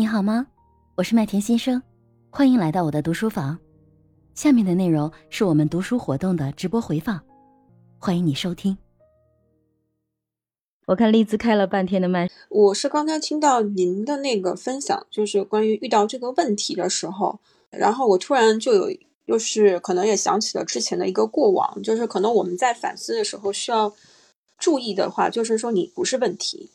[0.00, 0.46] 你好吗？
[0.94, 1.82] 我是麦田先生，
[2.30, 3.58] 欢迎来到我的读书房。
[4.34, 7.20] 下面的内容是我们读书活动的直播回放，
[7.98, 8.78] 欢迎你收听。
[10.86, 17.38] 我看丽兹开了半天的麦，我是刚才听到您的那个分享，就是关于遇到这个问题的时候，
[17.68, 18.96] 然后我突然就有，
[19.26, 23.92] 就是可能也想起了之前的一个过往，就是可能我们在反思的时候需要
[24.56, 26.70] 注意的话，就是说你不是问题。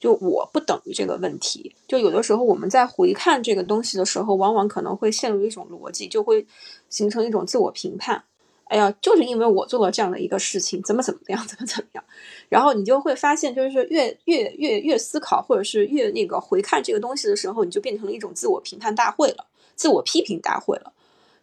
[0.00, 6.46] 就我不等于这个问题，就有的时候我们在回看这个东西的时候，往往可能会陷入一种逻辑，就会
[6.88, 8.24] 形成一种自我评判。
[8.64, 12.04] 哎呀，就是因为我做了这样的一个事情，怎么怎么样，怎么怎么样，
[12.48, 20.92] 然后你就会发现，就是越越越越思考，或者是越那个回看这个东西的时候，你就变成了一种自我评判大会了，自我批评大会了。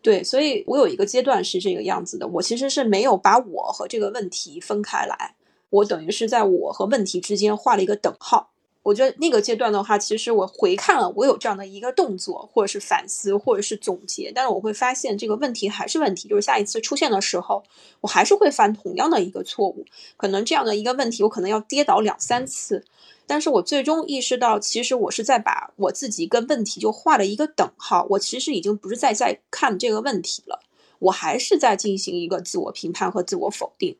[0.01, 5.35] 对，所以我有一个阶段是这个样子的，我其实是没有把我和这个问题分开来。
[5.69, 8.51] 我等于是在我和问题之间画了一个等号。
[8.87, 14.31] 我觉得那个阶段的话，其实我回看了，我有这样的一个动作，或者是反思，或者是总结。
[14.33, 17.61] 但是我会发现这个问题还是问题，就是下一次出现的时候，
[17.99, 19.85] 我还是会犯同样的一个错误。
[20.15, 22.85] 可能这样的一个问题，我可能要跌倒两三次。
[23.25, 28.07] 但是我最终意识到，其实我是在把我自己跟问题就画了一个等号。
[28.11, 30.61] 我其实已经不是在在看这个问题了，
[30.99, 33.97] 我还是在进行一个自我评判和自我否定。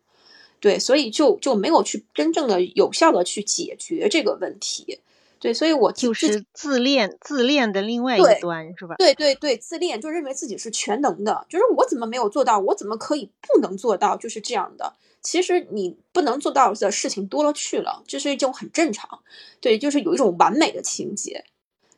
[0.59, 4.99] 对，所以就就没有去真正的有效的去解决这个问题。
[5.39, 8.95] 对，所以我就是自恋，自恋的另外一端是吧？
[8.97, 14.95] 对对对，自恋就认为自己是全能的，就是我怎么没有做到，我怎么可以不能做到，就是这样的。
[15.21, 19.19] 其实你不能做到的事情多了去了，这是一种很正常。
[19.61, 21.45] 对，就是有一种完美的情节。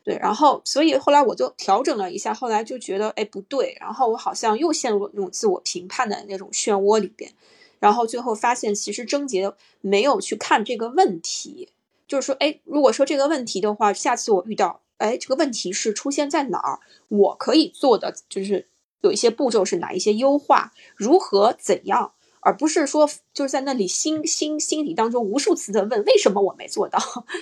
[0.03, 7.31] 对，然后所以后来我就调整了一下，后来就觉得哎不对，然后我好像又陷入了那种自我评判的那种漩涡里边。
[7.79, 11.69] 然后最后发现，其实症结没有去看这个问题，
[12.07, 18.67] 就是说，哎，如果说这个问题的话，下次我遇到，哎，这个问题是出现在哪儿，我可以做的就是
[19.01, 26.99] 有一些步骤是哪一些优化，如何怎样，而不是说就是在那里心心心底当中无数次的问为什么我没做到，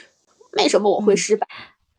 [0.54, 1.48] 为什么我会失败。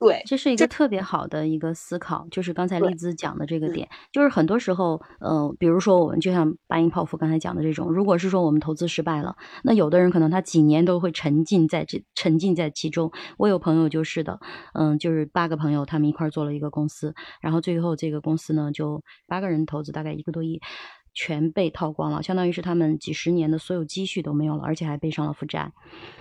[0.01, 13.11] 对，这是一个特别好的一个思考，就是刚才丽兹讲的这个点，就是很多时候，呃，比如说我们就像八音泡芙刚才讲的这种，如果是说我们投资失败了，那有的人可能他几年都会沉浸在这，沉浸在其中。
[13.39, 14.39] 我有朋友就是的，
[14.75, 20.61] 嗯，就是八个朋友他们一块做了一个公司，然后最后这个公司呢，就八个人投资大概一个多亿。
[21.21, 25.73] 全被套光了，相当于是他们几十年的所有积蓄都没有了，而且还背上了负债。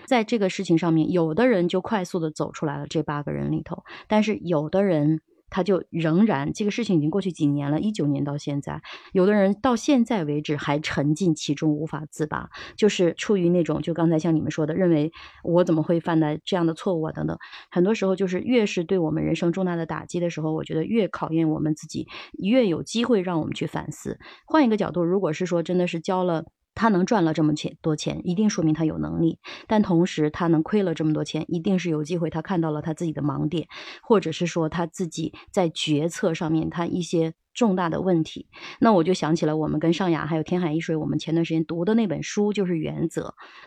[0.06, 5.22] 在这个事情上面，有的人就快速的走出来了，这八个人里头，但是有的人。
[5.50, 8.82] 他就仍然这个事情已经过去几年了，一九年到现在，
[9.14, 15.12] 有的人到现在为止还沉浸其中无法自拔，就是出于那种就刚才像你们说的，认为
[15.44, 17.38] 我怎么会犯的这样的错误啊等等。
[17.72, 24.20] 很多时候就是越是对我们人生重大的打击的时候，我觉得越考验我们自己，越有机会让我们去反思。
[24.46, 26.46] 换一个角度，如果是说真的是交了。
[26.78, 29.40] 他能赚了这么钱多钱，一定说明他有能力。
[29.66, 32.30] 但同时，他能亏了这么多钱，一定是有机会。
[32.30, 33.68] 他看到了他自己的盲点，
[34.04, 38.48] 或者是说他自己在决策上面他一些重大的问题。
[38.80, 43.22] 那我就想起了我们跟尚雅还有天海一水，我们前段时间读的那本书就是《原则》。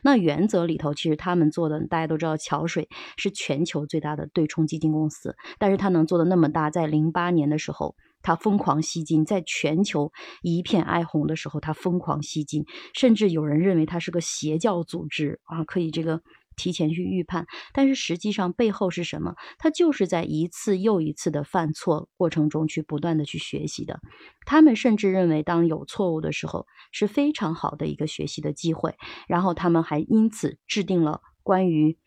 [0.05, 7.97] 那《原则》里头，其实他们做的，大家都知道，桥水是全球最大的对冲基金公司，但是他能做的那么大，在零八年的时候。
[8.23, 12.65] 他疯狂吸金，在全球一片哀鸿的时候，他疯狂吸金，
[12.95, 16.21] 甚至有人认为他是个邪教组织啊，可以这个
[16.57, 17.47] 提前去预判。
[17.73, 19.35] 但是实际上背后是什么？
[19.59, 24.01] 他就是在一次又一次的犯错过程中去不断的去学习的。
[24.45, 28.95] 他们甚至认为，当有错误的时候是非常好的一个学习的机会。
[29.29, 31.99] 然后他们还因此制定了关于。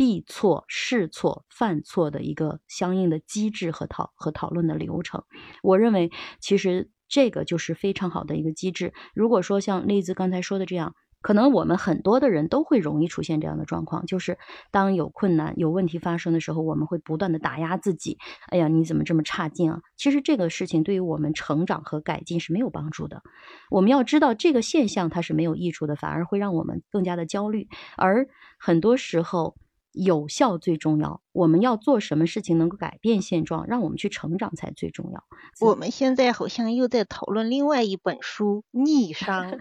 [0.00, 5.24] 避错、试错、犯错的一个相应的机制和讨和讨论的流程，
[5.62, 8.94] 我认为其实这个就是非常好的一个机制。
[9.12, 14.38] 如果说像栗子刚才说的这样，可能我们很多的人都会容易出现这样的状况，就是
[14.70, 18.16] 当有困难、有问题发生的时候，我们会不断的打压自己。
[18.48, 19.82] 哎呀，你怎么这么差劲啊？
[19.98, 23.22] 其实这个事情对于我们成长和改进是没有帮助的。
[23.68, 27.68] 我们要知道这个现象它是没有益处的，反而会让我们更加的焦虑。
[27.98, 28.26] 而
[28.58, 29.58] 很多时候。
[29.92, 35.24] 有效最重要，我们要做什么事情能够改变现状，让我们去成长才最重要。
[35.60, 39.50] 我们现在好像又在讨论另外一本书《逆商》，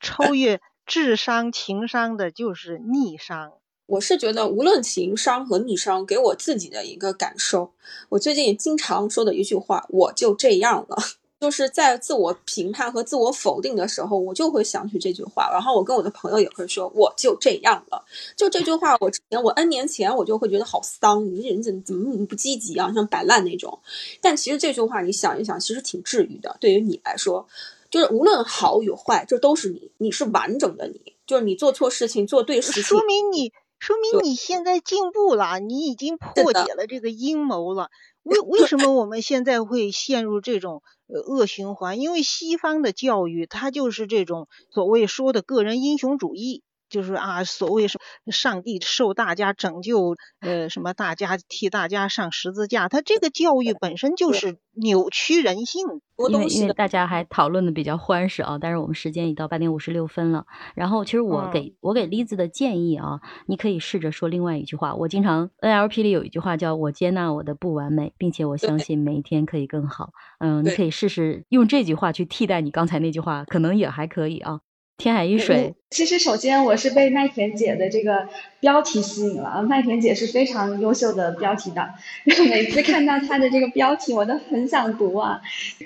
[0.00, 3.52] 超越智商、情商的就是逆商。
[3.86, 7.72] 我是觉得，无论情商和逆商，给我自己的一个感受，
[8.10, 10.96] 我最近也经常说的一句话，我就这样了。
[11.40, 15.50] 就是在自我评判和自我否定的时候，我就会想起这句话。
[15.50, 18.04] 然后我跟我的朋友也会说，我就这样了。
[18.36, 23.78] 就这句话，我之前我 N 年前我就会觉得好丧，你这人怎么怎么不积极啊，像摆烂那种。
[24.20, 26.54] 但其实这句话你想一想，其实挺治愈的。
[26.60, 27.48] 对于你来说，
[27.90, 31.14] 就是无论好与坏，这都是你，你是完整的你。
[31.26, 37.88] 就是你做错事情，做对事情，说明你说明你现在进步了，你已经破解了这个阴谋了。
[38.22, 41.98] 为为什么我们现在会陷入这种呃恶循环？
[41.98, 46.62] 因为西方的教育，它就是这种所谓说的个人英雄主义。
[46.90, 55.82] 就是啊，所谓什么上帝受大家拯救，呃，什么大家替大家上十字架，他这个教育本身就是扭曲人性。
[56.28, 60.44] 因为因为大家还讨论的比较欢实啊，但是我们时间已到八点五十六分了。
[60.74, 64.94] 然后其实我给我给栗子的建议啊，你可以试着说另外一句话。
[64.94, 70.10] 我经常 NLP 里有一句话叫我接纳我的不完美，并且我相信每一天可以更好。
[70.40, 74.60] 嗯，你可以试试用这句话去替代你刚才那句话，可能也还可以啊。
[74.98, 78.28] 天海一水，其实首先我是被麦田姐的这个
[78.60, 79.60] 标题吸引了。
[79.68, 81.92] 麦田姐是非常优秀的标题党，
[82.48, 85.40] 每次看到她的这个标题，我都很想读啊。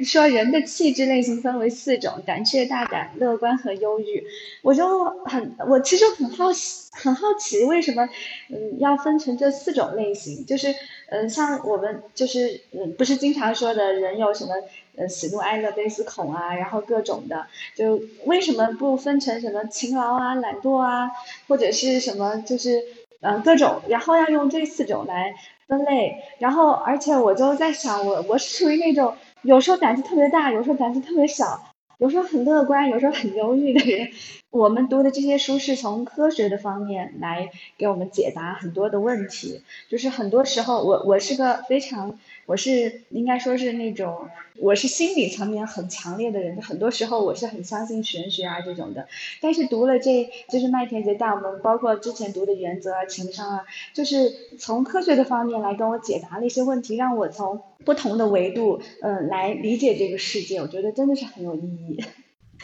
[0.04, 4.22] 说人的气质类型分为四种：胆怯、大胆、乐观和忧郁。
[4.60, 8.06] 我就很，我其实很好奇，很好奇为什么
[8.50, 10.44] 嗯要分成这四种类型？
[10.44, 10.74] 就是
[11.08, 14.52] 嗯，像我们就是嗯，不是经常说的人有什么？
[14.96, 21.12] 呃，喜怒哀乐悲思恐啊，然后各种的，就为什么不分成什么情勤劳啊、懒惰啊，
[21.46, 22.82] 或者是什么，就是
[23.20, 25.36] 嗯各种，然后要用这四种来
[25.68, 31.62] 分类，然后而且我就在想，我我是属于那种有时候胆子特别大，有时候胆子特别小。
[31.98, 34.10] 有时候很乐观，有时候很忧郁的人，
[34.54, 39.62] 我们读的这些书是从科学的方面来给我们解答很多的问题。
[39.88, 42.16] 就是很多时候，我我是个非常，
[42.46, 44.28] 我是应该说是那种，
[44.60, 46.62] 我是心理层面很强烈的人。
[46.62, 49.08] 很多时候我是很相信玄学啊这种的。
[49.40, 57.60] 但是读了这，就是麦田姐带我们，包括之前读的原则啊、情商啊，就是从科学的方面来跟我解答了一些问题，让我从。
[57.84, 62.02] 不同的维度，嗯，来理解这个世界，我觉得真的是很有意义。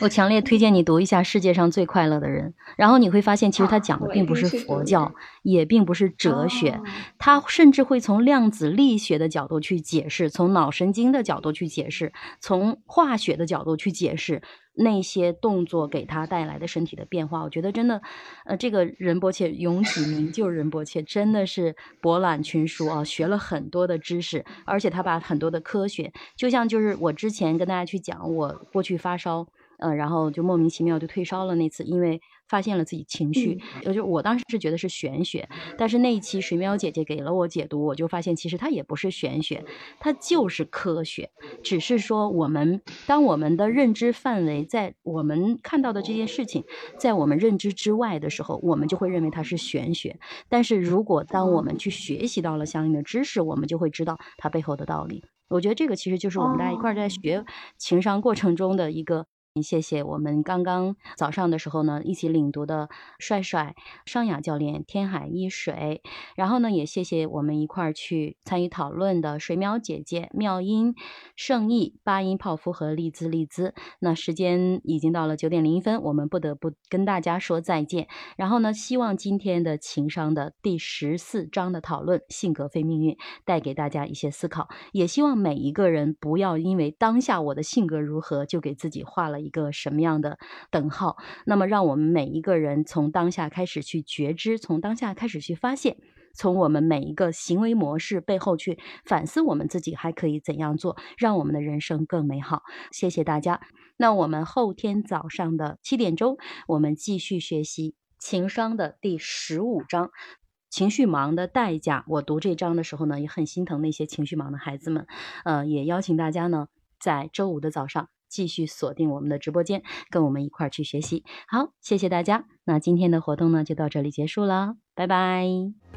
[0.01, 5.13] 我强烈推荐你读一下《世界上最快乐的人》，然后你会发现，其实他讲的并不是佛教，
[5.43, 6.81] 也并不是哲学，
[7.19, 14.43] 他甚至会从量子力学的角度去解释，从脑神经的角度去解释，从化学的角度去解释。
[14.73, 18.01] 那些动作给他带来的身体的变化，我觉得真的，
[18.47, 29.49] 呃，这个仁波切永启明就仁波切真的是博览群书啊，学了很多的知识，而且他把很多的科学，就像就是我之前跟大家去讲，我过去发烧。
[29.81, 31.55] 嗯，然后就莫名其妙就退烧了。
[31.55, 33.61] 那次因为发现了自己情绪，
[33.93, 35.49] 就我当时是觉得是玄学，
[35.79, 39.65] 但是那一期水喵姐姐给了我解读，我就发现其实它也不是玄学，
[39.99, 41.31] 它就是科学。
[41.63, 46.65] 只是说我们当我们的认知范围在我们看到的这件事情
[46.99, 50.19] 在我们认知之外的时候，我们就会认为它是玄学。
[50.49, 55.25] 但是如果当我们去学习到了相应的知识，我们就会知道它背后的道理。
[55.49, 57.45] 我觉得这个其实就是我们大家一块在学
[57.77, 59.27] 情商过程中的一个。
[59.61, 62.89] 谢谢我们刚刚早上的时候呢，一起领读的
[63.19, 63.75] 帅帅、
[64.07, 66.03] 尚雅教练、天海一水，
[66.37, 70.95] 然后呢，也谢谢我们一块儿去参与讨论的水淼姐姐、妙音、
[71.35, 73.75] 圣意、八音泡芙和丽兹丽兹。
[73.99, 78.07] 那时间已经到了九点零一分，我们不得不跟大家说再见。
[78.37, 89.40] 然后呢，希望今天的情商的第十四章的讨论“性格非命运”带给大家一些思考，也希望每一个人不要因为当下我的性格如何，就给自己画了。
[89.41, 90.39] 一个什么样的
[90.71, 91.17] 等号？
[91.45, 95.97] 那么，让我们每一个人从当下开始去觉知，从当下开始去发现，
[96.35, 102.63] 从我们每一个行为模式背后去反思，我们自己还可以怎样做，让我们的人生更美好。
[102.93, 103.61] 谢谢大家。
[103.97, 110.11] 那我们后天早上的七点钟，我们继续学习情商的第十五章——
[110.71, 112.05] 情绪忙的代价。
[112.07, 115.07] 我读这章的时候呢，也很心疼那些情绪忙的孩子们。
[115.45, 116.69] 呃，也邀请大家呢，
[116.99, 118.09] 在周五的早上。
[118.31, 121.25] 继续锁定我们的直播间，跟我们一块儿去学习。
[121.49, 122.47] 好，谢谢大家。
[122.65, 125.90] 那今天的活动呢，就到这里结束了，拜拜。